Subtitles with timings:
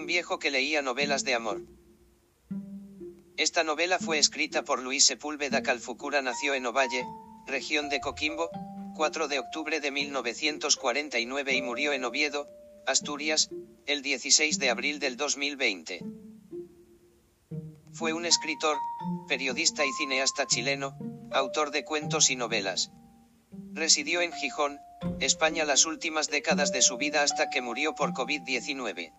[0.00, 1.60] Un viejo que leía novelas de amor.
[3.36, 7.04] Esta novela fue escrita por Luis Sepúlveda Calfucura nació en Ovalle,
[7.46, 8.48] región de Coquimbo,
[8.96, 12.48] 4 de octubre de 1949 y murió en Oviedo,
[12.86, 13.50] Asturias,
[13.84, 16.02] el 16 de abril del 2020.
[17.92, 18.78] Fue un escritor,
[19.28, 20.96] periodista y cineasta chileno,
[21.30, 22.90] autor de cuentos y novelas.
[23.74, 24.80] Residió en Gijón,
[25.20, 29.12] España las últimas décadas de su vida hasta que murió por COVID-19.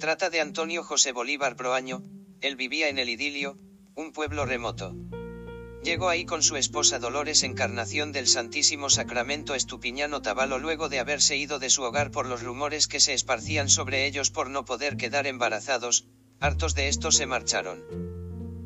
[0.00, 2.02] Trata de Antonio José Bolívar Proaño,
[2.40, 3.58] él vivía en el Idilio,
[3.94, 4.96] un pueblo remoto.
[5.84, 11.36] Llegó ahí con su esposa Dolores Encarnación del Santísimo Sacramento Estupiñano Tabalo luego de haberse
[11.36, 14.96] ido de su hogar por los rumores que se esparcían sobre ellos por no poder
[14.96, 16.06] quedar embarazados,
[16.40, 17.84] hartos de esto se marcharon.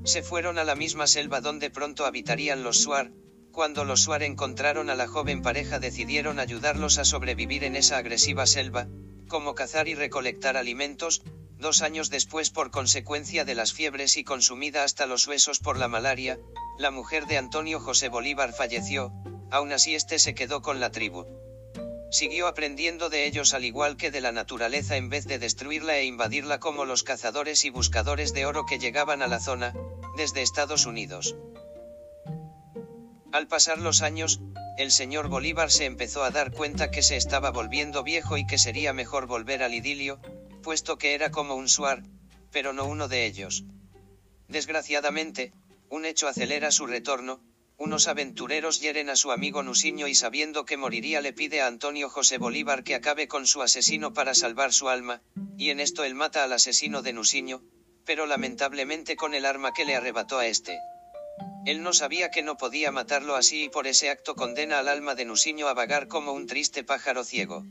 [0.05, 3.11] Se fueron a la misma selva donde pronto habitarían los Suar,
[3.51, 8.47] cuando los Suar encontraron a la joven pareja decidieron ayudarlos a sobrevivir en esa agresiva
[8.47, 8.87] selva,
[9.29, 11.23] como cazar y recolectar alimentos,
[11.59, 15.89] dos años después por consecuencia de las fiebres y consumida hasta los huesos por la
[15.89, 16.39] malaria,
[16.79, 19.13] la mujer de Antonio José Bolívar falleció,
[19.51, 21.27] aún así este se quedó con la tribu.
[22.11, 26.05] Siguió aprendiendo de ellos al igual que de la naturaleza en vez de destruirla e
[26.05, 29.75] invadirla como los cazadores y buscadores de oro que llegaban a la zona,
[30.17, 31.35] desde Estados Unidos.
[33.33, 34.41] Al pasar los años,
[34.77, 38.59] el señor Bolívar se empezó a dar cuenta que se estaba volviendo viejo y que
[38.59, 40.21] sería mejor volver al idilio,
[40.63, 42.03] puesto que era como un suar,
[42.51, 43.65] pero no uno de ellos.
[44.49, 45.53] Desgraciadamente,
[45.89, 47.41] un hecho acelera su retorno,
[47.77, 52.09] unos aventureros hieren a su amigo Nusiño y sabiendo que moriría le pide a Antonio
[52.09, 55.23] José Bolívar que acabe con su asesino para salvar su alma,
[55.57, 57.63] y en esto él mata al asesino de Nusiño,
[58.05, 60.79] pero lamentablemente con el arma que le arrebató a este.
[61.67, 65.15] Él no sabía que no podía matarlo así y por ese acto condena al alma
[65.15, 67.65] de Nusiño a vagar como un triste pájaro ciego.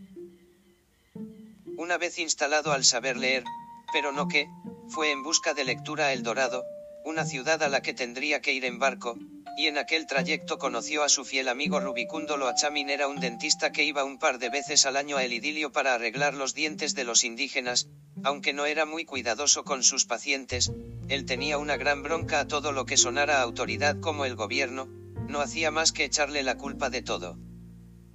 [1.77, 3.43] Una vez instalado al saber leer,
[3.91, 4.47] pero no que,
[4.89, 6.63] fue en busca de lectura a El Dorado,
[7.05, 9.17] una ciudad a la que tendría que ir en barco,
[9.57, 13.83] y en aquel trayecto conoció a su fiel amigo Rubicundo Loachamin era un dentista que
[13.83, 17.03] iba un par de veces al año a El Idilio para arreglar los dientes de
[17.03, 17.87] los indígenas,
[18.23, 20.71] aunque no era muy cuidadoso con sus pacientes,
[21.09, 24.87] él tenía una gran bronca a todo lo que sonara autoridad como el gobierno,
[25.27, 27.37] no hacía más que echarle la culpa de todo.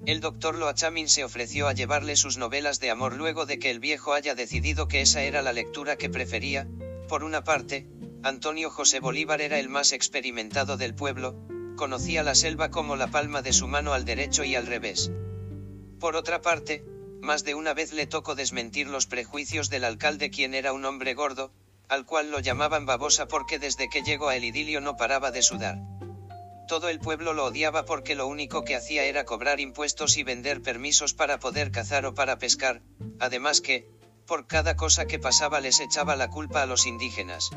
[0.06, 3.80] El doctor Loachamin se ofreció a llevarle sus novelas de amor luego de que el
[3.80, 6.68] viejo haya decidido que esa era la lectura que prefería,
[7.08, 7.88] por una parte,
[8.22, 11.36] Antonio José Bolívar era el más experimentado del pueblo,
[11.76, 15.10] conocía la selva como la palma de su mano al derecho y al revés.
[15.98, 16.84] Por otra parte,
[17.20, 21.14] más de una vez le tocó desmentir los prejuicios del alcalde quien era un hombre
[21.14, 21.52] gordo,
[21.88, 25.42] al cual lo llamaban babosa porque desde que llegó a el idilio no paraba de
[25.42, 25.78] sudar.
[26.68, 30.60] Todo el pueblo lo odiaba porque lo único que hacía era cobrar impuestos y vender
[30.60, 32.82] permisos para poder cazar o para pescar,
[33.20, 33.88] además que,
[34.26, 37.50] por cada cosa que pasaba les echaba la culpa a los indígenas.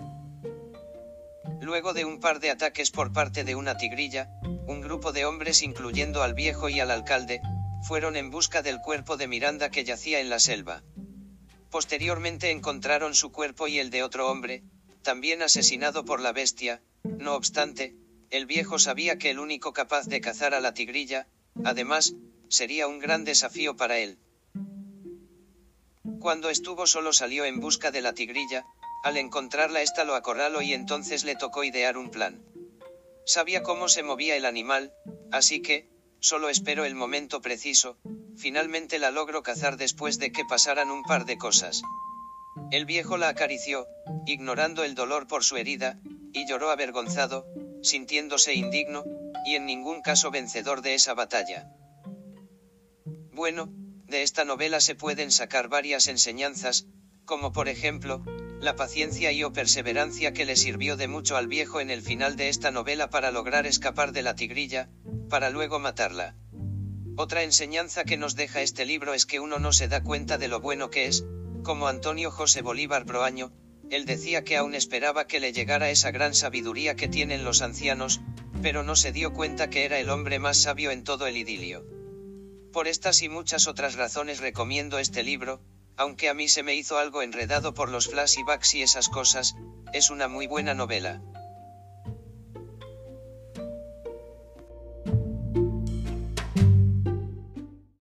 [1.60, 4.30] Luego de un par de ataques por parte de una tigrilla,
[4.66, 7.42] un grupo de hombres incluyendo al viejo y al alcalde,
[7.82, 10.84] fueron en busca del cuerpo de Miranda que yacía en la selva.
[11.70, 14.64] Posteriormente encontraron su cuerpo y el de otro hombre,
[15.02, 17.96] también asesinado por la bestia, no obstante,
[18.30, 21.28] el viejo sabía que el único capaz de cazar a la tigrilla,
[21.64, 22.14] además,
[22.50, 24.20] sería un gran desafío para él.
[26.20, 28.66] Cuando estuvo solo salió en busca de la tigrilla,
[29.04, 32.44] al encontrarla ésta lo acorraló y entonces le tocó idear un plan.
[33.26, 34.94] Sabía cómo se movía el animal,
[35.32, 35.90] así que,
[36.22, 37.98] Solo espero el momento preciso,
[38.38, 41.82] finalmente la logro cazar después de que pasaran un par de cosas.
[42.70, 43.88] El viejo la acarició,
[44.28, 46.00] ignorando el dolor por su herida,
[46.32, 47.48] y lloró avergonzado,
[47.82, 49.04] sintiéndose indigno,
[49.46, 51.68] y en ningún caso vencedor de esa batalla.
[53.32, 53.70] Bueno,
[54.06, 56.86] de esta novela se pueden sacar varias enseñanzas,
[57.26, 58.24] como por ejemplo,
[58.62, 62.36] la paciencia y o perseverancia que le sirvió de mucho al viejo en el final
[62.36, 64.88] de esta novela para lograr escapar de la tigrilla,
[65.30, 66.36] para luego matarla.
[67.18, 70.48] Otra enseñanza que nos deja este libro es que uno no se da cuenta de
[70.48, 71.26] lo bueno que es,
[71.64, 73.52] como Antonio José Bolívar Broaño,
[73.90, 78.22] él decía que aún esperaba que le llegara esa gran sabiduría que tienen los ancianos,
[78.62, 81.84] pero no se dio cuenta que era el hombre más sabio en todo el idilio.
[82.72, 85.62] Por estas y muchas otras razones recomiendo este libro,
[86.02, 89.56] aunque a mí se me hizo algo enredado por los flashbacks y esas cosas,
[89.94, 91.22] es una muy buena novela.